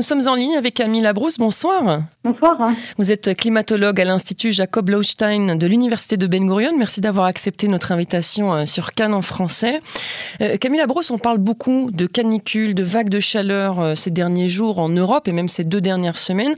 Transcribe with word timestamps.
Nous 0.00 0.04
sommes 0.04 0.28
en 0.28 0.34
ligne 0.34 0.56
avec 0.56 0.72
Camille 0.72 1.02
Labrousse. 1.02 1.36
Bonsoir. 1.36 2.04
Bonsoir. 2.24 2.70
Vous 2.96 3.10
êtes 3.10 3.36
climatologue 3.36 4.00
à 4.00 4.04
l'Institut 4.06 4.50
Jacob 4.50 4.88
Laustein 4.88 5.56
de 5.56 5.66
l'Université 5.66 6.16
de 6.16 6.26
Ben 6.26 6.46
Gurion. 6.46 6.72
Merci 6.78 7.02
d'avoir 7.02 7.26
accepté 7.26 7.68
notre 7.68 7.92
invitation 7.92 8.54
euh, 8.54 8.64
sur 8.64 8.94
Cannes 8.94 9.12
en 9.12 9.20
français. 9.20 9.78
Euh, 10.40 10.56
Camille 10.56 10.80
Labrousse, 10.80 11.10
on 11.10 11.18
parle 11.18 11.36
beaucoup 11.36 11.90
de 11.92 12.06
canicules, 12.06 12.74
de 12.74 12.82
vagues 12.82 13.10
de 13.10 13.20
chaleur 13.20 13.78
euh, 13.78 13.94
ces 13.94 14.10
derniers 14.10 14.48
jours 14.48 14.78
en 14.78 14.88
Europe 14.88 15.28
et 15.28 15.32
même 15.32 15.48
ces 15.48 15.64
deux 15.64 15.82
dernières 15.82 16.16
semaines. 16.16 16.54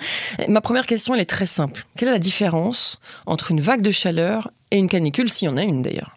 Ma 0.46 0.60
première 0.60 0.86
question, 0.86 1.12
elle 1.12 1.20
est 1.20 1.24
très 1.28 1.46
simple. 1.46 1.82
Quelle 1.98 2.10
est 2.10 2.12
la 2.12 2.20
différence 2.20 3.00
entre 3.26 3.50
une 3.50 3.60
vague 3.60 3.82
de 3.82 3.90
chaleur 3.90 4.52
et 4.70 4.78
une 4.78 4.88
canicule, 4.88 5.28
s'il 5.28 5.48
y 5.48 5.50
en 5.50 5.56
a 5.56 5.64
une 5.64 5.82
d'ailleurs? 5.82 6.14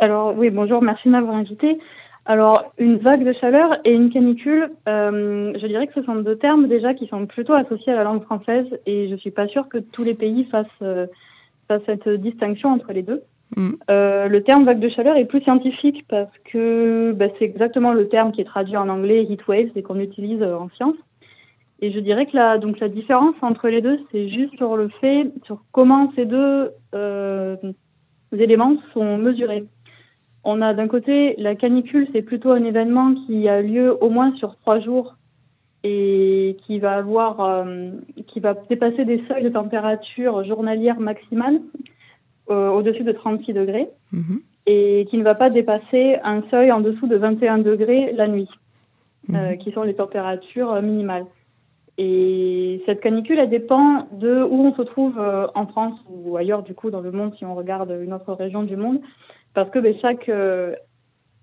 Alors 0.00 0.36
oui, 0.36 0.50
bonjour, 0.50 0.82
merci 0.82 1.02
de 1.06 1.12
m'avoir 1.12 1.36
invité. 1.36 1.78
Alors, 2.24 2.72
une 2.78 2.98
vague 2.98 3.24
de 3.24 3.32
chaleur 3.32 3.78
et 3.84 3.92
une 3.92 4.10
canicule, 4.10 4.70
euh, 4.88 5.52
je 5.60 5.66
dirais 5.66 5.88
que 5.88 5.94
ce 5.94 6.02
sont 6.04 6.14
deux 6.16 6.36
termes 6.36 6.68
déjà 6.68 6.94
qui 6.94 7.08
sont 7.08 7.26
plutôt 7.26 7.52
associés 7.52 7.92
à 7.92 7.96
la 7.96 8.04
langue 8.04 8.22
française 8.22 8.66
et 8.86 9.08
je 9.08 9.16
suis 9.16 9.32
pas 9.32 9.48
sûre 9.48 9.68
que 9.68 9.78
tous 9.78 10.04
les 10.04 10.14
pays 10.14 10.44
fassent, 10.44 10.66
euh, 10.82 11.06
cette 11.86 12.08
distinction 12.08 12.68
entre 12.68 12.92
les 12.92 13.02
deux. 13.02 13.22
Mm. 13.56 13.70
Euh, 13.90 14.28
le 14.28 14.42
terme 14.44 14.64
vague 14.64 14.78
de 14.78 14.88
chaleur 14.88 15.16
est 15.16 15.24
plus 15.24 15.40
scientifique 15.42 16.04
parce 16.08 16.36
que 16.52 17.12
bah, 17.12 17.26
c'est 17.38 17.44
exactement 17.44 17.92
le 17.92 18.08
terme 18.08 18.30
qui 18.30 18.40
est 18.40 18.44
traduit 18.44 18.76
en 18.76 18.88
anglais 18.88 19.24
heat 19.24 19.44
waves 19.48 19.70
et 19.74 19.82
qu'on 19.82 19.98
utilise 19.98 20.42
en 20.42 20.68
science. 20.76 20.96
Et 21.80 21.90
je 21.90 21.98
dirais 21.98 22.26
que 22.26 22.36
la, 22.36 22.58
donc 22.58 22.78
la 22.78 22.88
différence 22.88 23.34
entre 23.42 23.68
les 23.68 23.80
deux, 23.80 23.98
c'est 24.12 24.28
juste 24.28 24.54
sur 24.56 24.76
le 24.76 24.88
fait, 25.00 25.32
sur 25.44 25.64
comment 25.72 26.12
ces 26.14 26.26
deux 26.26 26.70
éléments 28.32 28.76
sont 28.92 29.18
mesurés. 29.18 29.64
On 30.44 30.60
a 30.60 30.74
d'un 30.74 30.88
côté 30.88 31.34
la 31.38 31.54
canicule, 31.54 32.08
c'est 32.12 32.22
plutôt 32.22 32.50
un 32.50 32.64
événement 32.64 33.14
qui 33.26 33.48
a 33.48 33.62
lieu 33.62 33.96
au 34.02 34.10
moins 34.10 34.34
sur 34.36 34.56
trois 34.56 34.80
jours 34.80 35.14
et 35.84 36.56
qui 36.66 36.78
va 36.78 36.96
avoir, 36.96 37.40
euh, 37.40 37.90
qui 38.28 38.40
va 38.40 38.54
dépasser 38.68 39.04
des 39.04 39.22
seuils 39.28 39.44
de 39.44 39.48
température 39.48 40.44
journalière 40.44 41.00
maximale 41.00 41.60
euh, 42.50 42.70
au-dessus 42.70 43.04
de 43.04 43.12
36 43.12 43.52
degrés 43.52 43.88
mhm. 44.12 44.40
et 44.66 45.06
qui 45.10 45.18
ne 45.18 45.24
va 45.24 45.34
pas 45.34 45.50
dépasser 45.50 46.16
un 46.22 46.42
seuil 46.50 46.72
en 46.72 46.80
dessous 46.80 47.06
de 47.06 47.16
21 47.16 47.58
degrés 47.58 48.12
la 48.12 48.26
nuit, 48.28 48.48
euh, 49.30 49.50
mhm. 49.50 49.58
qui 49.58 49.70
sont 49.72 49.82
les 49.82 49.94
températures 49.94 50.80
minimales. 50.82 51.26
Et 51.98 52.82
cette 52.86 53.00
canicule, 53.00 53.38
elle 53.38 53.50
dépend 53.50 54.08
de 54.12 54.42
où 54.42 54.66
on 54.66 54.74
se 54.74 54.82
trouve 54.82 55.20
en 55.54 55.66
France 55.66 56.02
ou 56.08 56.36
ailleurs 56.38 56.62
du 56.62 56.74
coup 56.74 56.90
dans 56.90 57.02
le 57.02 57.12
monde 57.12 57.34
si 57.36 57.44
on 57.44 57.54
regarde 57.54 57.94
une 58.02 58.14
autre 58.14 58.32
région 58.32 58.62
du 58.62 58.76
monde 58.76 59.00
parce 59.54 59.70
que 59.70 59.78
ben, 59.78 59.94
chaque 60.00 60.28
euh, 60.28 60.74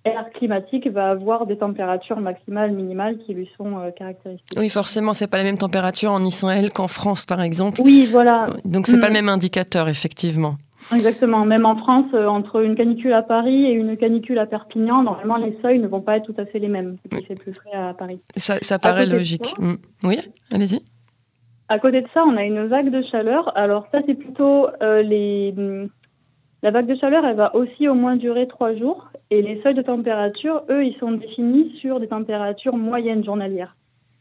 air 0.05 0.29
climatique 0.33 0.87
va 0.87 1.09
avoir 1.09 1.45
des 1.45 1.57
températures 1.57 2.19
maximales, 2.19 2.71
minimales 2.71 3.17
qui 3.19 3.33
lui 3.33 3.49
sont 3.57 3.77
euh, 3.77 3.91
caractéristiques. 3.91 4.57
Oui, 4.57 4.69
forcément, 4.69 5.13
c'est 5.13 5.27
pas 5.27 5.37
la 5.37 5.43
même 5.43 5.57
température 5.57 6.11
en 6.11 6.23
Israël 6.23 6.71
qu'en 6.71 6.87
France, 6.87 7.25
par 7.25 7.41
exemple. 7.41 7.81
Oui, 7.83 8.07
voilà. 8.09 8.47
Donc 8.65 8.87
c'est 8.87 8.93
n'est 8.93 8.99
pas 8.99 9.07
le 9.07 9.13
mm. 9.13 9.17
même 9.17 9.29
indicateur, 9.29 9.89
effectivement. 9.89 10.55
Exactement. 10.93 11.45
Même 11.45 11.65
en 11.65 11.75
France, 11.75 12.07
euh, 12.13 12.25
entre 12.25 12.63
une 12.63 12.75
canicule 12.75 13.13
à 13.13 13.21
Paris 13.21 13.65
et 13.65 13.71
une 13.71 13.95
canicule 13.97 14.39
à 14.39 14.47
Perpignan, 14.47 15.03
normalement 15.03 15.37
les 15.37 15.57
seuils 15.61 15.79
ne 15.79 15.87
vont 15.87 16.01
pas 16.01 16.17
être 16.17 16.25
tout 16.25 16.41
à 16.41 16.45
fait 16.45 16.59
les 16.59 16.69
mêmes. 16.69 16.97
C'est 17.27 17.37
plus 17.37 17.53
frais 17.53 17.77
à 17.77 17.93
Paris. 17.93 18.21
Ça, 18.37 18.57
ça 18.61 18.79
paraît 18.79 19.05
logique. 19.05 19.53
Mm. 19.59 19.73
Oui, 20.03 20.19
allez-y. 20.51 20.81
À 21.67 21.77
côté 21.77 22.01
de 22.01 22.07
ça, 22.15 22.23
on 22.25 22.35
a 22.35 22.43
une 22.43 22.65
vague 22.65 22.89
de 22.89 23.03
chaleur. 23.11 23.55
Alors 23.55 23.85
ça, 23.91 23.99
c'est 24.07 24.15
plutôt 24.15 24.67
les 24.81 25.53
la 26.61 26.71
vague 26.71 26.87
de 26.87 26.95
chaleur, 26.95 27.25
elle 27.25 27.37
va 27.37 27.55
aussi 27.55 27.87
au 27.87 27.93
moins 27.93 28.17
durer 28.17 28.47
trois 28.47 28.75
jours 28.75 29.09
et 29.29 29.41
les 29.41 29.61
seuils 29.61 29.75
de 29.75 29.81
température, 29.81 30.63
eux, 30.69 30.85
ils 30.85 30.97
sont 30.97 31.11
définis 31.11 31.73
sur 31.79 31.99
des 31.99 32.07
températures 32.07 32.75
moyennes 32.75 33.23
journalières, 33.23 33.77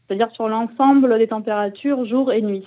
c'est-à-dire 0.07 0.31
sur 0.31 0.47
l'ensemble 0.47 1.17
des 1.17 1.27
températures 1.27 2.05
jour 2.05 2.31
et 2.31 2.41
nuit. 2.41 2.65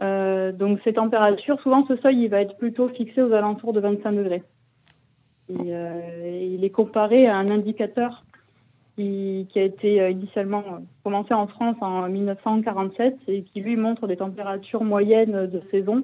Euh, 0.00 0.50
donc 0.50 0.80
ces 0.82 0.94
températures, 0.94 1.60
souvent 1.60 1.86
ce 1.86 1.96
seuil, 1.96 2.24
il 2.24 2.28
va 2.28 2.40
être 2.40 2.56
plutôt 2.56 2.88
fixé 2.88 3.22
aux 3.22 3.32
alentours 3.32 3.72
de 3.72 3.80
25 3.80 4.12
degrés. 4.12 4.42
Euh, 5.50 6.48
il 6.50 6.64
est 6.64 6.70
comparé 6.70 7.28
à 7.28 7.36
un 7.36 7.50
indicateur 7.50 8.24
qui, 8.96 9.46
qui 9.50 9.60
a 9.60 9.62
été 9.62 10.00
euh, 10.00 10.10
initialement 10.10 10.64
commencé 11.04 11.34
en 11.34 11.46
France 11.46 11.76
en 11.80 12.08
1947 12.08 13.16
et 13.28 13.42
qui 13.42 13.60
lui 13.60 13.76
montre 13.76 14.08
des 14.08 14.16
températures 14.16 14.82
moyennes 14.82 15.46
de 15.46 15.62
saison 15.70 16.02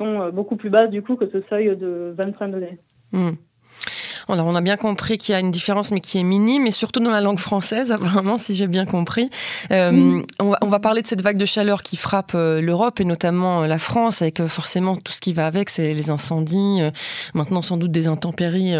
sont 0.00 0.20
euh, 0.20 0.30
beaucoup 0.30 0.56
plus 0.56 0.70
basses 0.70 0.90
du 0.90 1.02
coup 1.02 1.16
que 1.16 1.28
ce 1.28 1.42
seuil 1.42 1.76
de 1.76 2.14
25 2.16 2.48
degrés. 2.48 2.78
Hmm. 3.12 3.32
Alors, 4.32 4.46
on 4.46 4.54
a 4.54 4.60
bien 4.60 4.76
compris 4.76 5.18
qu'il 5.18 5.32
y 5.32 5.36
a 5.36 5.40
une 5.40 5.50
différence, 5.50 5.90
mais 5.90 6.00
qui 6.00 6.18
est 6.18 6.22
minime, 6.22 6.66
et 6.66 6.70
surtout 6.70 7.00
dans 7.00 7.10
la 7.10 7.20
langue 7.20 7.38
française, 7.38 7.92
apparemment, 7.92 8.38
si 8.38 8.54
j'ai 8.54 8.66
bien 8.66 8.86
compris. 8.86 9.30
Euh, 9.70 10.22
on, 10.38 10.68
va, 10.68 10.80
parler 10.80 11.02
de 11.02 11.06
cette 11.06 11.22
vague 11.22 11.36
de 11.36 11.44
chaleur 11.44 11.82
qui 11.82 11.96
frappe 11.96 12.32
euh, 12.34 12.60
l'Europe 12.60 13.00
et 13.00 13.04
notamment 13.04 13.66
la 13.66 13.78
France, 13.78 14.22
avec 14.22 14.46
forcément 14.46 14.96
tout 14.96 15.12
ce 15.12 15.20
qui 15.20 15.32
va 15.32 15.46
avec, 15.46 15.70
c'est 15.70 15.94
les 15.94 16.10
incendies, 16.10 16.80
maintenant 17.34 17.62
sans 17.62 17.76
doute 17.76 17.90
des 17.90 18.08
intempéries 18.08 18.74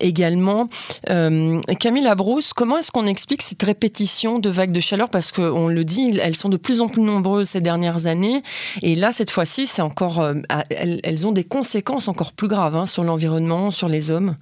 également. 0.00 0.68
Camille 1.06 2.02
Labrousse, 2.02 2.52
comment 2.52 2.78
est-ce 2.78 2.92
qu'on 2.92 3.06
explique 3.06 3.42
cette 3.42 3.62
répétition 3.62 4.38
de 4.38 4.50
vagues 4.50 4.72
de 4.72 4.80
chaleur? 4.80 5.08
Parce 5.08 5.32
qu'on 5.32 5.68
le 5.68 5.84
dit, 5.84 6.18
elles 6.20 6.36
sont 6.36 6.48
de 6.48 6.56
plus 6.56 6.80
en 6.80 6.88
plus 6.88 7.02
nombreuses 7.02 7.50
ces 7.50 7.60
dernières 7.60 8.06
années, 8.06 8.42
et 8.82 8.94
là, 8.94 9.12
cette 9.12 9.30
fois-ci, 9.30 9.66
c'est 9.66 9.82
encore, 9.82 10.24
elles, 10.70 11.26
ont 11.26 11.32
des 11.32 11.44
conséquences 11.44 12.08
encore 12.08 12.32
plus 12.32 12.48
graves 12.48 12.76
hein, 12.76 12.86
sur 12.86 13.04
l'environnement, 13.04 13.70
sur 13.70 13.88
les 13.88 14.10
hommes. 14.10 14.36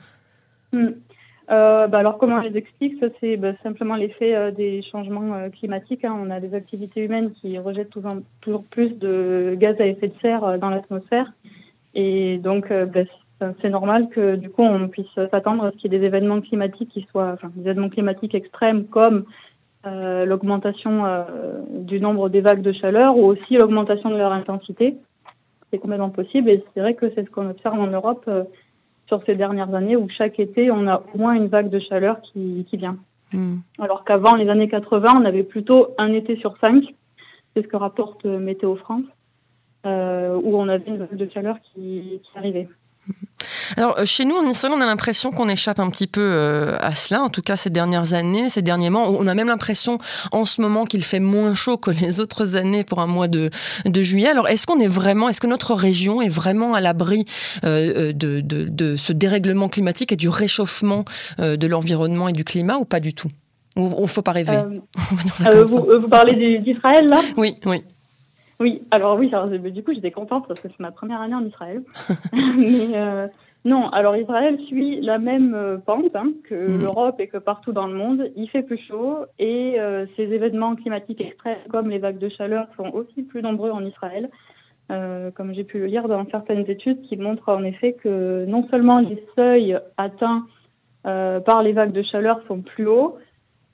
Hmm. 0.73 0.91
Euh, 1.51 1.89
bah 1.89 1.99
alors 1.99 2.17
comment 2.17 2.37
on 2.37 2.41
les 2.41 2.57
explique? 2.57 3.01
Ça 3.01 3.07
c'est 3.21 3.37
bah, 3.37 3.53
simplement 3.65 3.97
l'effet 3.97 4.37
euh, 4.37 4.53
des 4.53 4.83
changements 4.83 5.35
euh, 5.35 5.49
climatiques. 5.49 6.05
Hein. 6.05 6.17
On 6.17 6.31
a 6.31 6.39
des 6.39 6.55
activités 6.55 7.05
humaines 7.05 7.33
qui 7.33 7.59
rejettent 7.59 7.91
toujours, 7.91 8.65
plus 8.71 8.91
de 8.99 9.57
gaz 9.59 9.75
à 9.81 9.87
effet 9.87 10.09
de 10.09 10.15
serre 10.23 10.59
dans 10.59 10.71
l'atmosphère, 10.71 11.33
et 11.95 12.39
donc 12.39 12.73
bah, 12.73 13.01
c'est 13.61 13.69
normal 13.69 14.11
que 14.11 14.37
du 14.37 14.49
coup 14.49 14.63
on 14.63 14.89
puisse 14.89 15.13
s'attendre 15.31 15.65
à 15.65 15.73
ce 15.73 15.77
qu'il 15.77 15.93
y 15.93 15.97
ait 15.97 15.99
des 15.99 16.07
événements 16.07 16.41
climatiques 16.41 16.91
qui 16.91 17.05
soient, 17.11 17.33
enfin, 17.33 17.51
des 17.57 17.63
événements 17.63 17.89
climatiques 17.89 18.35
extrêmes 18.35 18.85
comme 18.85 19.25
l'augmentation 19.85 21.05
du 21.71 22.01
nombre 22.01 22.29
des 22.29 22.43
vagues 22.43 22.63
de 22.63 22.73
chaleur 22.73 23.17
ou 23.17 23.25
aussi 23.25 23.57
l'augmentation 23.57 24.11
de 24.11 24.17
leur 24.17 24.33
intensité. 24.33 24.99
C'est 25.71 25.79
complètement 25.79 26.11
possible 26.11 26.51
et 26.51 26.63
c'est 26.75 26.81
vrai 26.81 26.95
que 26.95 27.11
c'est 27.15 27.25
ce 27.25 27.31
qu'on 27.31 27.49
observe 27.49 27.81
en 27.81 27.87
Europe 27.87 28.29
sur 29.11 29.21
ces 29.27 29.35
dernières 29.35 29.75
années 29.75 29.97
où 29.97 30.09
chaque 30.09 30.39
été, 30.39 30.71
on 30.71 30.87
a 30.87 31.03
au 31.13 31.19
moins 31.19 31.35
une 31.35 31.49
vague 31.49 31.69
de 31.69 31.81
chaleur 31.81 32.21
qui, 32.23 32.65
qui 32.71 32.77
vient. 32.77 32.97
Hmm. 33.33 33.57
Alors 33.81 34.05
qu'avant, 34.05 34.37
les 34.37 34.49
années 34.49 34.69
80, 34.69 35.15
on 35.21 35.25
avait 35.25 35.43
plutôt 35.43 35.89
un 35.99 36.13
été 36.13 36.37
sur 36.37 36.57
cinq. 36.59 36.85
C'est 37.53 37.63
ce 37.63 37.67
que 37.67 37.77
rapporte 37.77 38.25
Météo 38.25 38.77
France, 38.77 39.03
euh, 39.85 40.41
où 40.41 40.57
on 40.57 40.69
avait 40.69 40.87
une 40.87 40.99
vague 40.99 41.17
de 41.17 41.29
chaleur 41.29 41.57
qui, 41.61 42.21
qui 42.23 42.39
arrivait. 42.39 42.69
Alors, 43.77 43.99
euh, 43.99 44.05
chez 44.05 44.25
nous, 44.25 44.35
en 44.37 44.49
Israël, 44.49 44.75
on 44.77 44.81
a 44.81 44.87
l'impression 44.87 45.31
qu'on 45.31 45.49
échappe 45.49 45.79
un 45.79 45.91
petit 45.91 46.07
peu 46.07 46.21
euh, 46.21 46.77
à 46.81 46.95
cela, 46.95 47.23
en 47.23 47.29
tout 47.29 47.43
cas 47.43 47.57
ces 47.57 47.71
dernières 47.71 48.15
années, 48.15 48.49
ces 48.49 48.63
derniers 48.63 48.91
mois. 48.91 49.09
On 49.11 49.27
a 49.27 49.35
même 49.35 49.49
l'impression 49.49 49.99
en 50.33 50.45
ce 50.45 50.61
moment 50.61 50.85
qu'il 50.85 51.05
fait 51.05 51.21
moins 51.21 51.55
chaud 51.55 51.77
que 51.77 51.91
les 51.91 52.21
autres 52.21 52.57
années 52.57 52.85
pour 52.85 53.01
un 53.01 53.07
mois 53.07 53.29
de, 53.29 53.51
de 53.85 54.03
juillet. 54.03 54.29
Alors, 54.29 54.49
est-ce 54.49 54.67
qu'on 54.67 54.81
est 54.81 54.89
vraiment, 54.89 55.29
est-ce 55.29 55.41
que 55.41 55.47
notre 55.47 55.75
région 55.75 56.23
est 56.23 56.29
vraiment 56.29 56.75
à 56.75 56.81
l'abri 56.81 57.25
euh, 57.65 58.13
de, 58.13 58.41
de, 58.41 58.65
de, 58.65 58.97
ce 58.97 59.13
dérèglement 59.13 59.69
climatique 59.69 60.13
et 60.13 60.17
du 60.17 60.29
réchauffement 60.29 61.05
de 61.39 61.67
l'environnement 61.67 62.29
et 62.29 62.33
du 62.33 62.45
climat 62.45 62.77
ou 62.77 62.85
pas 62.85 63.01
du 63.01 63.15
tout? 63.15 63.29
Il 63.77 63.85
ne 63.85 64.07
faut 64.07 64.23
pas 64.23 64.33
rêver. 64.33 64.63
vous, 65.67 65.87
vous, 66.01 66.09
parlez 66.09 66.61
d'Israël, 66.61 67.07
là? 67.07 67.21
Oui, 67.37 67.55
oui. 67.67 67.83
Oui, 68.61 68.83
alors 68.91 69.19
oui, 69.19 69.31
du 69.73 69.83
coup 69.83 69.95
j'étais 69.95 70.11
contente 70.11 70.47
parce 70.47 70.61
que 70.61 70.69
c'est 70.69 70.81
ma 70.81 70.91
première 70.91 71.23
année 71.23 71.35
en 71.35 71.45
Israël. 71.47 71.83
Mais 72.33 72.91
euh, 72.95 73.27
non, 73.65 73.89
alors 73.91 74.17
Israël 74.17 74.59
suit 74.69 75.01
la 75.03 75.19
même 75.19 75.55
euh, 75.55 75.77
pente 75.77 76.17
hein, 76.17 76.33
que 76.45 76.55
mm. 76.55 76.81
l'Europe 76.81 77.21
et 77.21 77.29
que 77.29 77.37
partout 77.37 77.73
dans 77.73 77.87
le 77.87 77.95
monde. 77.95 78.31
Il 78.35 78.49
fait 78.49 78.63
plus 78.63 78.81
chaud 78.89 79.19
et 79.39 79.79
euh, 79.79 80.07
ces 80.17 80.23
événements 80.23 80.77
climatiques 80.77 81.21
extrêmes 81.21 81.59
comme 81.71 81.91
les 81.91 81.99
vagues 81.99 82.19
de 82.19 82.31
chaleur 82.31 82.69
sont 82.77 82.89
aussi 82.95 83.23
plus 83.23 83.43
nombreux 83.43 83.71
en 83.71 83.85
Israël. 83.85 84.31
comme 84.89 85.55
j'ai 85.55 85.65
pu 85.65 85.79
le 85.79 85.87
lire 85.87 86.09
dans 86.09 86.27
certaines 86.31 86.69
études 86.69 87.03
qui 87.03 87.17
montrent 87.17 87.51
en 87.51 87.63
effet 87.63 87.93
que 87.93 88.45
non 88.47 88.67
seulement 88.71 88.99
les 88.99 89.23
seuils 89.37 89.79
atteints 89.97 90.47
par 91.03 91.63
les 91.63 91.73
vagues 91.73 91.93
de 91.93 92.03
chaleur 92.03 92.41
sont 92.49 92.61
plus 92.61 92.87
hauts, 92.89 93.17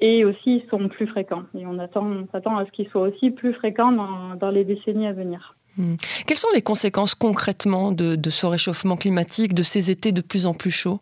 et 0.00 0.24
aussi 0.24 0.56
ils 0.56 0.68
sont 0.68 0.88
plus 0.88 1.06
fréquents. 1.06 1.44
Et 1.56 1.66
on 1.66 1.78
attend, 1.78 2.26
s'attend 2.32 2.56
à 2.56 2.66
ce 2.66 2.70
qu'ils 2.70 2.88
soient 2.88 3.02
aussi 3.02 3.30
plus 3.30 3.52
fréquents 3.54 3.92
dans, 3.92 4.50
les 4.50 4.64
décennies 4.64 5.06
à 5.06 5.12
venir. 5.12 5.56
Hmm. 5.78 5.96
Quelles 6.26 6.38
sont 6.38 6.49
les 6.55 6.62
conséquences 6.62 7.14
concrètement 7.14 7.93
de, 7.93 8.31
ce 8.31 8.46
réchauffement 8.46 8.96
climatique, 8.96 9.55
de 9.55 9.62
ces 9.62 9.90
étés 9.90 10.12
de 10.12 10.23
plus 10.23 10.46
en 10.46 10.55
plus 10.55 10.70
chauds? 10.70 11.00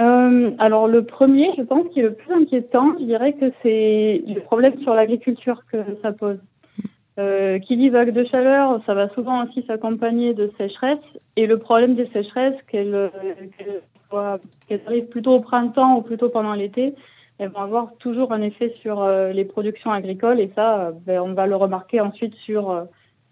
Euh, 0.00 0.50
alors 0.58 0.88
le 0.88 1.04
premier, 1.04 1.50
je 1.56 1.62
pense, 1.62 1.86
qui 1.92 2.00
est 2.00 2.04
le 2.04 2.14
plus 2.14 2.32
inquiétant, 2.32 2.94
je 2.98 3.04
dirais 3.04 3.32
que 3.34 3.52
c'est 3.62 4.22
le 4.26 4.40
problème 4.40 4.80
sur 4.82 4.94
l'agriculture 4.94 5.62
que 5.70 5.78
ça 6.02 6.12
pose. 6.12 6.38
Euh, 7.16 7.60
qui 7.60 7.76
dit 7.76 7.90
vague 7.90 8.12
de 8.12 8.24
chaleur, 8.24 8.80
ça 8.86 8.94
va 8.94 9.08
souvent 9.10 9.44
aussi 9.44 9.64
s'accompagner 9.66 10.34
de 10.34 10.50
sécheresse. 10.58 10.98
Et 11.36 11.46
le 11.46 11.58
problème 11.58 11.94
des 11.94 12.08
sécheresses, 12.08 12.60
qu'elles 12.68 13.10
qu 14.10 14.74
arrivent 14.86 15.08
plutôt 15.08 15.34
au 15.34 15.40
printemps 15.40 15.96
ou 15.96 16.02
plutôt 16.02 16.28
pendant 16.28 16.54
l'été, 16.54 16.94
elles 17.38 17.50
vont 17.50 17.60
avoir 17.60 17.94
toujours 17.98 18.32
un 18.32 18.42
effet 18.42 18.74
sur 18.80 19.08
les 19.32 19.44
productions 19.44 19.92
agricoles 19.92 20.40
et 20.40 20.50
ça, 20.54 20.92
ben, 21.06 21.20
on 21.20 21.34
va 21.34 21.46
le 21.46 21.56
remarquer 21.56 22.00
ensuite 22.00 22.34
sur 22.44 22.86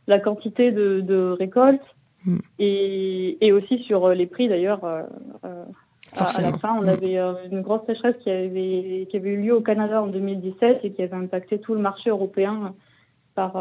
la 0.07 0.19
quantité 0.19 0.73
de, 0.73 1.01
de 1.01 1.37
récoltes 1.39 1.81
mm. 2.25 2.39
et, 2.59 3.47
et, 3.47 3.53
aussi 3.53 3.79
sur 3.79 4.09
les 4.11 4.27
prix 4.27 4.49
d'ailleurs. 4.49 4.85
À, 4.85 6.43
la 6.43 6.53
fin, 6.59 6.77
on 6.79 6.83
mm. 6.83 6.89
avait 6.89 7.19
une 7.51 7.63
grosse 7.63 7.87
sécheresse 7.87 8.17
qui 8.23 8.31
avait, 8.31 9.07
qui 9.11 9.17
avait 9.17 9.31
eu 9.31 9.43
lieu 9.43 9.57
au 9.57 9.61
Canada 9.61 10.03
en 10.03 10.09
2017 10.09 10.81
et 10.83 10.93
qui 10.93 11.03
avait 11.03 11.17
impacté 11.17 11.59
tout 11.59 11.75
le 11.75 11.81
marché 11.81 12.11
européen 12.11 12.75
par, 13.35 13.53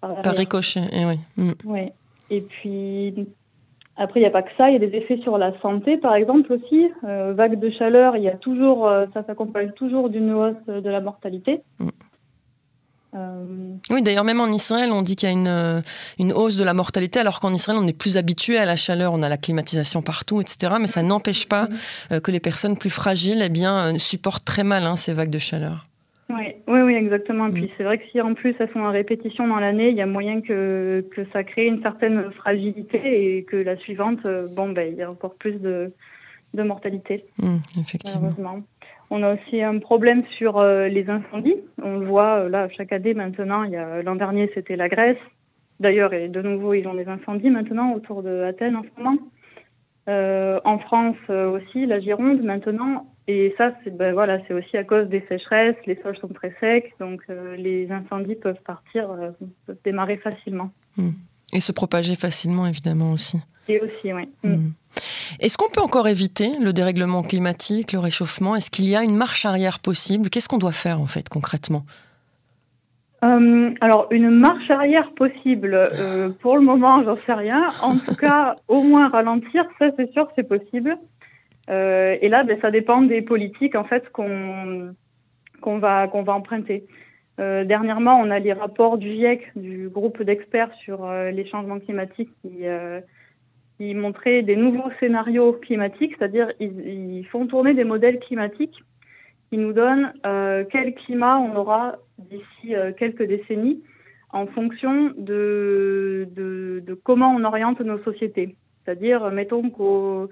par, 0.00 0.22
par 0.22 0.34
ricochet. 0.34 0.88
Et 0.92 1.04
oui. 1.04 1.18
Mm. 1.36 1.52
Ouais. 1.64 1.92
Et 2.30 2.40
puis 2.40 3.14
après, 3.96 4.20
il 4.20 4.22
n'y 4.22 4.28
a 4.28 4.30
pas 4.30 4.42
que 4.42 4.50
ça, 4.56 4.70
il 4.70 4.72
y 4.72 4.76
a 4.76 4.78
des 4.78 4.96
effets 4.96 5.18
sur 5.18 5.36
la 5.36 5.58
santé, 5.60 5.98
par 5.98 6.14
exemple 6.14 6.52
aussi. 6.52 6.88
Euh, 7.04 7.34
vague 7.34 7.58
de 7.58 7.70
chaleur, 7.70 8.16
il 8.16 8.22
y 8.22 8.28
a 8.28 8.36
toujours, 8.36 8.88
euh, 8.88 9.06
ça 9.12 9.22
s'accompagne 9.24 9.72
toujours 9.72 10.08
d'une 10.08 10.32
hausse 10.32 10.66
de 10.66 10.88
la 10.88 11.00
mortalité. 11.00 11.62
Mm. 11.78 11.88
Euh, 13.14 13.44
oui, 13.90 14.02
d'ailleurs, 14.02 14.24
même 14.24 14.40
en 14.40 14.46
Israël, 14.46 14.90
on 14.90 15.02
dit 15.02 15.16
qu'il 15.16 15.28
y 15.28 15.32
a 15.32 15.34
une, 15.34 15.82
une, 16.18 16.32
hausse 16.32 16.56
de 16.56 16.64
la 16.64 16.72
mortalité, 16.72 17.20
alors 17.20 17.40
qu'en 17.40 17.52
Israël, 17.52 17.78
on 17.82 17.86
est 17.86 17.96
plus 17.96 18.16
habitué 18.16 18.56
à 18.56 18.64
la 18.64 18.76
chaleur, 18.76 19.12
on 19.12 19.22
a 19.22 19.28
la 19.28 19.36
climatisation 19.36 20.00
partout, 20.00 20.40
etc. 20.40 20.74
Mais 20.80 20.86
ça 20.86 21.02
n'empêche 21.02 21.46
pas 21.46 21.68
mm. 22.10 22.20
que 22.20 22.30
les 22.30 22.40
personnes 22.40 22.78
plus 22.78 22.90
fragiles 22.90 23.42
eh 23.42 23.50
bien, 23.50 23.98
supportent 23.98 24.44
très 24.44 24.64
mal 24.64 24.84
hein, 24.84 24.96
ces 24.96 25.12
vagues 25.12 25.30
de 25.30 25.38
chaleur. 25.38 25.82
Oui, 26.30 26.54
oui, 26.66 26.80
oui, 26.80 26.94
exactement. 26.94 27.48
Et 27.48 27.52
puis 27.52 27.64
mm. 27.64 27.68
c'est 27.76 27.84
vrai 27.84 27.98
que 27.98 28.04
si 28.10 28.20
en 28.20 28.34
plus 28.34 28.54
elles 28.58 28.70
sont 28.72 28.80
en 28.80 28.90
répétition 28.90 29.46
dans 29.46 29.58
l'année, 29.58 29.90
il 29.90 29.96
y 29.96 30.02
a 30.02 30.06
moyen 30.06 30.40
que, 30.40 31.04
que 31.14 31.26
ça 31.32 31.44
crée 31.44 31.66
une 31.66 31.82
certaine 31.82 32.30
fragilité 32.32 33.36
et 33.36 33.44
que 33.44 33.56
la 33.56 33.76
suivante, 33.76 34.20
euh, 34.26 34.46
bon, 34.54 34.70
ben, 34.70 34.90
il 34.90 34.96
y 34.96 35.02
a 35.02 35.10
encore 35.10 35.34
plus 35.34 35.54
de, 35.60 35.92
de 36.54 36.62
mortalité. 36.62 37.24
Mm, 37.38 37.56
effectivement. 37.80 38.62
On 39.14 39.22
a 39.22 39.34
aussi 39.34 39.62
un 39.62 39.78
problème 39.78 40.22
sur 40.38 40.58
euh, 40.58 40.88
les 40.88 41.08
incendies. 41.10 41.56
On 41.82 41.98
le 41.98 42.06
voit 42.06 42.40
euh, 42.40 42.48
là 42.48 42.68
chaque 42.70 42.92
année 42.92 43.14
maintenant. 43.14 43.62
A 43.62 44.02
l'an 44.02 44.16
dernier 44.16 44.50
c'était 44.54 44.76
la 44.76 44.88
Grèce. 44.88 45.18
D'ailleurs, 45.80 46.14
et 46.14 46.28
de 46.28 46.40
nouveau 46.40 46.74
ils 46.74 46.86
ont 46.86 46.94
des 46.94 47.08
incendies 47.08 47.50
maintenant 47.50 47.92
autour 47.92 48.22
de 48.22 48.42
Athènes 48.42 48.76
en 48.76 48.82
ce 48.82 49.02
moment. 49.02 49.18
en 50.64 50.78
France 50.78 51.16
aussi, 51.28 51.86
la 51.86 52.00
Gironde 52.00 52.42
maintenant. 52.42 53.06
Et 53.28 53.54
ça, 53.56 53.72
c'est 53.82 53.96
ben 53.96 54.12
voilà, 54.12 54.40
c'est 54.46 54.54
aussi 54.54 54.76
à 54.76 54.84
cause 54.84 55.08
des 55.08 55.24
sécheresses. 55.28 55.76
Les 55.86 55.98
sols 56.02 56.16
sont 56.18 56.28
très 56.28 56.54
secs, 56.60 56.92
donc 56.98 57.22
euh, 57.30 57.56
les 57.56 57.90
incendies 57.90 58.34
peuvent 58.34 58.60
partir, 58.66 59.10
euh, 59.10 59.30
peuvent 59.66 59.78
démarrer 59.84 60.16
facilement. 60.16 60.72
Hmm. 60.96 61.10
Et 61.52 61.60
se 61.60 61.70
propager 61.70 62.16
facilement, 62.16 62.66
évidemment 62.66 63.12
aussi. 63.12 63.38
Et 63.68 63.80
aussi, 63.80 64.12
oui. 64.12 64.28
Hmm. 64.42 64.48
Hmm. 64.48 64.72
Est-ce 65.40 65.56
qu'on 65.56 65.70
peut 65.70 65.80
encore 65.80 66.08
éviter 66.08 66.50
le 66.62 66.72
dérèglement 66.72 67.22
climatique, 67.22 67.92
le 67.92 67.98
réchauffement? 67.98 68.54
Est-ce 68.54 68.70
qu'il 68.70 68.88
y 68.88 68.96
a 68.96 69.02
une 69.02 69.16
marche 69.16 69.46
arrière 69.46 69.78
possible? 69.80 70.28
Qu'est-ce 70.28 70.48
qu'on 70.48 70.58
doit 70.58 70.72
faire 70.72 71.00
en 71.00 71.06
fait 71.06 71.28
concrètement? 71.28 71.84
Euh, 73.24 73.70
alors, 73.80 74.08
une 74.10 74.30
marche 74.30 74.68
arrière 74.68 75.10
possible, 75.12 75.84
pour 76.40 76.56
le 76.56 76.62
moment, 76.62 77.04
j'en 77.04 77.16
sais 77.24 77.32
rien. 77.32 77.70
En 77.80 77.96
tout 77.96 78.16
cas, 78.16 78.56
au 78.68 78.82
moins 78.82 79.08
ralentir, 79.08 79.64
ça 79.78 79.86
c'est 79.96 80.12
sûr, 80.12 80.28
c'est 80.34 80.46
possible. 80.46 80.98
Euh, 81.70 82.16
et 82.20 82.28
là, 82.28 82.44
ben, 82.44 82.58
ça 82.60 82.70
dépend 82.70 83.02
des 83.02 83.22
politiques 83.22 83.74
en 83.74 83.84
fait 83.84 84.10
qu'on 84.10 84.94
qu'on 85.60 85.78
va 85.78 86.08
qu'on 86.08 86.22
va 86.22 86.34
emprunter. 86.34 86.84
Euh, 87.40 87.64
dernièrement, 87.64 88.18
on 88.20 88.30
a 88.30 88.38
les 88.38 88.52
rapports 88.52 88.98
du 88.98 89.08
GIEC, 89.08 89.52
du 89.56 89.88
groupe 89.88 90.22
d'experts 90.22 90.72
sur 90.84 91.04
euh, 91.04 91.30
les 91.30 91.46
changements 91.46 91.78
climatiques, 91.78 92.30
qui, 92.42 92.64
euh, 93.80 93.84
qui 93.84 93.94
montraient 93.94 94.42
des 94.42 94.56
nouveaux 94.56 94.90
scénarios 95.00 95.54
climatiques, 95.54 96.14
c'est-à-dire 96.18 96.52
ils, 96.60 97.18
ils, 97.18 97.26
font 97.26 97.46
tourner 97.46 97.74
des 97.74 97.84
modèles 97.84 98.18
climatiques 98.20 98.82
qui 99.50 99.58
nous 99.58 99.72
donnent 99.72 100.12
euh, 100.26 100.64
quel 100.70 100.94
climat 100.94 101.38
on 101.38 101.56
aura 101.56 101.96
d'ici 102.18 102.74
quelques 102.98 103.24
décennies 103.24 103.82
en 104.30 104.46
fonction 104.46 105.12
de, 105.16 106.26
comment 107.04 107.34
on 107.34 107.44
oriente 107.44 107.80
nos 107.80 107.98
sociétés. 107.98 108.56
C'est-à-dire, 108.84 109.30
mettons 109.30 109.68
qu'on 109.70 110.28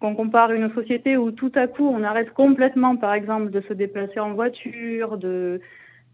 compare 0.00 0.52
une 0.52 0.72
société 0.72 1.16
où 1.16 1.32
tout 1.32 1.52
à 1.56 1.66
coup 1.66 1.86
on 1.86 2.04
arrête 2.04 2.32
complètement, 2.32 2.96
par 2.96 3.12
exemple, 3.12 3.50
de 3.50 3.60
se 3.62 3.72
déplacer 3.72 4.20
en 4.20 4.34
voiture, 4.34 5.18
de 5.18 5.60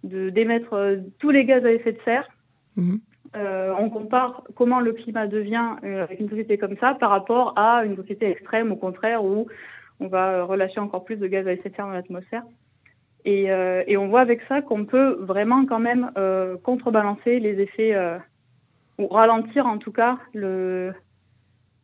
d'émettre 0.05 0.75
euh, 0.75 0.97
tous 1.19 1.31
les 1.31 1.45
gaz 1.45 1.65
à 1.65 1.73
effet 1.73 1.93
de 1.93 1.99
serre, 2.05 2.29
mhm. 2.77 3.01
Euh, 3.35 3.75
on 3.79 3.91
compare 3.91 4.43
comment 4.55 4.81
le 4.81 4.93
climat 4.93 5.27
devient 5.27 5.77
euh, 5.85 6.05
avec 6.05 6.21
une 6.21 6.29
société 6.29 6.59
comme 6.59 6.77
ça 6.79 6.95
par 6.95 7.11
rapport 7.11 7.53
à 7.57 7.85
une 7.85 7.97
société 7.97 8.31
extrême, 8.31 8.73
au 8.73 8.77
contraire, 8.77 9.25
où 9.25 9.47
on 10.01 10.09
va 10.09 10.45
relâcher 10.45 10.81
encore 10.81 11.05
plus 11.05 11.17
de 11.17 11.27
gaz 11.27 11.47
à 11.47 11.53
effet 11.53 11.71
de 11.71 11.75
serre 11.75 11.87
dans 11.87 11.93
l'atmosphère. 11.93 12.43
Et, 13.25 13.51
euh, 13.51 13.83
on 13.99 14.09
voit 14.09 14.21
avec 14.21 14.41
ça 14.49 14.63
qu'on 14.63 14.85
peut 14.85 15.17
vraiment 15.21 15.67
quand 15.67 15.81
même 15.81 16.13
euh, 16.17 16.57
contrebalancer 16.63 17.41
les 17.41 17.61
effets, 17.61 17.97
ou 18.99 19.09
ralentir 19.09 19.67
en 19.67 19.79
tout 19.79 19.93
cas 19.93 20.19
le, 20.33 20.95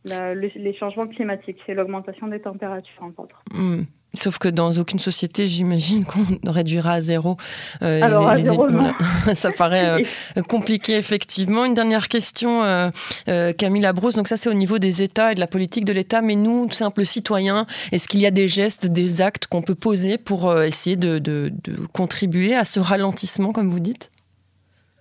les 0.05 0.75
changements 0.79 1.07
climatiques 1.07 1.61
et 1.69 1.75
l'augmentation 1.75 2.29
des 2.29 2.41
températures, 2.41 3.03
entre 3.03 3.21
autres. 3.21 3.43
Hmm. 3.53 3.83
Sauf 4.15 4.39
que 4.39 4.49
dans 4.49 4.73
aucune 4.77 4.99
société, 4.99 5.49
j'imagine 5.49 6.05
qu'on 6.05 6.25
réduira 6.51 6.93
à 6.93 7.01
zéro. 7.01 7.37
Euh, 7.83 8.03
Alors, 8.03 8.29
à 8.29 8.37
zéro, 8.37 8.67
ça 9.35 9.51
paraît 9.51 10.03
euh, 10.37 10.43
compliqué, 10.49 10.97
effectivement. 10.97 11.65
Une 11.65 11.75
dernière 11.75 12.09
question, 12.09 12.63
euh, 12.63 12.91
euh, 13.29 13.53
Camille 13.53 13.83
Labrousse. 13.83 14.17
Donc 14.17 14.29
ça, 14.29 14.37
c'est 14.37 14.51
au 14.51 14.55
niveau 14.55 14.79
des 14.79 15.03
États 15.03 15.33
et 15.33 15.35
de 15.35 15.41
la 15.41 15.47
politique 15.47 15.87
de 15.87 15.93
l'État. 15.93 16.21
Mais 16.21 16.37
nous, 16.37 16.71
simples 16.73 17.07
citoyens, 17.07 17.67
est-ce 17.91 18.07
qu'il 18.07 18.21
y 18.21 18.27
a 18.27 18.31
des 18.31 18.49
gestes, 18.49 18.87
des 18.87 19.23
actes 19.23 19.47
qu'on 19.47 19.63
peut 19.63 19.75
poser 19.75 20.19
pour 20.19 20.61
essayer 20.63 20.97
de, 20.97 21.19
de, 21.19 21.51
de 21.65 21.77
contribuer 21.93 22.55
à 22.55 22.65
ce 22.65 22.81
ralentissement, 22.81 23.53
comme 23.53 23.71
vous 23.71 23.81
dites? 23.81 24.11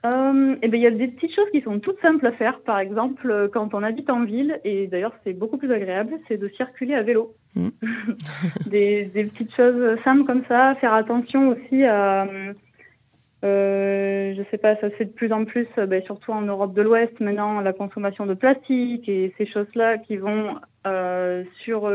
Euh, 0.06 0.56
eh 0.62 0.68
ben, 0.68 0.78
il 0.78 0.84
y 0.84 0.88
a 0.88 0.92
des 0.92 1.08
petites 1.08 1.36
choses 1.36 1.50
qui 1.52 1.62
sont 1.62 1.80
toutes 1.80 2.02
simples 2.02 2.26
à 2.26 2.32
faire. 2.32 2.60
Par 2.62 2.80
exemple, 2.80 3.30
euh, 3.30 3.48
quand 3.48 3.74
on 3.74 3.84
habite 3.84 4.10
en 4.10 4.24
ville, 4.24 4.60
et 4.64 4.88
d'ailleurs 4.88 5.14
c'est 5.24 5.34
beaucoup 5.34 5.58
plus 5.58 5.72
agréable, 5.72 6.20
c'est 6.28 6.38
de 6.38 6.48
circuler 6.50 6.96
à 6.96 7.04
vélo. 7.04 7.36
Mmh. 7.56 7.70
des, 8.68 9.06
des, 9.06 9.26
petites 9.26 9.56
choses 9.56 10.00
simples 10.04 10.26
comme 10.26 10.44
ça. 10.48 10.76
Faire 10.76 10.94
attention 10.94 11.50
aussi 11.50 11.84
à, 11.84 12.28
euh, 13.44 14.34
je 14.36 14.44
sais 14.52 14.58
pas, 14.58 14.76
ça 14.76 14.90
se 14.90 14.96
fait 14.96 15.06
de 15.06 15.12
plus 15.12 15.32
en 15.34 15.46
plus, 15.46 15.68
euh, 15.78 15.86
ben, 15.88 16.04
surtout 16.04 16.32
en 16.32 16.42
Europe 16.42 16.74
de 16.74 16.82
l'Ouest 16.82 17.20
maintenant, 17.20 17.60
la 17.62 17.74
consommation 17.74 18.26
de 18.26 18.36
plastique 18.36 19.10
et 19.10 19.34
ces 19.38 19.48
choses-là 19.48 19.98
qui 19.98 20.18
vont 20.18 20.58
euh, 20.86 21.44
sur, 21.64 21.88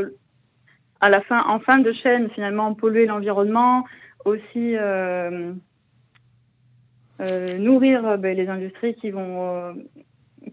à 1.00 1.10
la 1.10 1.20
fin, 1.22 1.44
en 1.46 1.60
fin 1.60 1.78
de 1.78 1.92
chaîne 1.92 2.30
finalement 2.30 2.74
polluer 2.74 3.06
l'environnement. 3.06 3.84
Aussi 4.24 4.76
euh, 4.76 4.80
euh, 4.80 5.52
nourrir 7.58 8.06
euh, 8.06 8.16
ben, 8.16 8.36
les 8.36 8.48
industries 8.48 8.94
qui 8.94 9.10
vont 9.10 9.48
euh, 9.48 9.72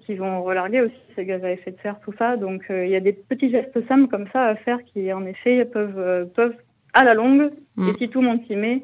qui 0.05 0.15
vont 0.15 0.41
relarguer 0.43 0.82
aussi 0.82 0.96
ces 1.15 1.25
gaz 1.25 1.43
à 1.43 1.51
effet 1.51 1.72
de 1.72 1.77
serre, 1.84 2.00
tout 2.03 2.13
ça. 2.17 2.38
Donc 2.38 2.63
il 2.70 2.89
y 2.89 2.96
a 2.96 3.00
des 3.00 3.13
petits 3.13 3.51
gestes 3.51 3.88
simples 3.88 4.08
comme 4.08 4.27
ça 4.34 4.46
à 4.46 4.55
faire 4.55 4.79
qui 4.86 5.12
en 5.13 5.25
effet 5.25 5.65
peuvent 5.65 6.29
peuvent 6.34 6.55
à 6.93 7.03
la 7.03 7.13
longue 7.13 7.50
et 7.77 7.82
mm. 7.82 7.96
si 8.00 8.10
tout 8.10 8.22
le 8.22 8.27
monde 8.27 8.39
s'y 8.48 8.55
met 8.55 8.82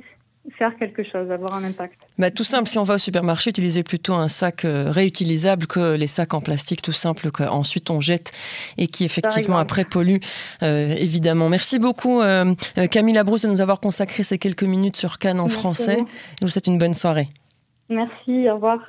faire 0.58 0.76
quelque 0.78 1.04
chose, 1.04 1.30
avoir 1.32 1.56
un 1.56 1.64
impact. 1.64 2.00
Bah, 2.18 2.32
tout 2.32 2.44
simple, 2.44 2.68
si 2.68 2.78
on 2.78 2.84
va 2.84 2.96
au 2.96 2.98
supermarché, 2.98 3.50
utiliser 3.50 3.84
plutôt 3.84 4.14
un 4.14 4.28
sac 4.28 4.62
réutilisable 4.66 5.68
que 5.68 5.96
les 5.96 6.08
sacs 6.08 6.34
en 6.34 6.42
plastique 6.42 6.82
tout 6.82 6.92
simple 6.92 7.32
qu'ensuite 7.32 7.90
on 7.90 8.02
jette 8.02 8.32
et 8.78 8.88
qui 8.88 9.06
effectivement 9.06 9.58
après 9.58 9.86
pollue, 9.86 10.18
euh, 10.64 10.96
évidemment. 10.98 11.50
Merci 11.50 11.80
beaucoup 11.80 12.22
euh, 12.22 12.54
Camille 12.92 13.16
Labrousse 13.16 13.44
de 13.44 13.48
nous 13.48 13.62
avoir 13.62 13.80
consacré 13.80 14.24
ces 14.24 14.38
quelques 14.38 14.64
minutes 14.64 14.96
sur 14.96 15.18
Cannes 15.18 15.40
en 15.40 15.50
français. 15.50 15.98
Je 16.40 16.46
vous 16.46 16.50
souhaite 16.50 16.68
une 16.68 16.78
bonne 16.78 16.94
soirée. 16.94 17.28
Merci, 17.90 18.50
au 18.50 18.56
revoir. 18.56 18.80